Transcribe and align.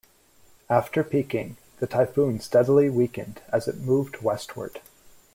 After 0.67 1.03
peaking, 1.03 1.57
the 1.77 1.85
typhoon 1.85 2.39
steadily 2.39 2.89
weakened 2.89 3.43
as 3.53 3.67
it 3.67 3.77
moved 3.77 4.23
westward. 4.23 4.81